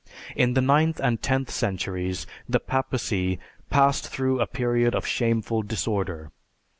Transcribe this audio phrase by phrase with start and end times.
[0.35, 3.37] "In the ninth and tenth centuries the papacy
[3.69, 6.31] passed through a period of shameful disorder.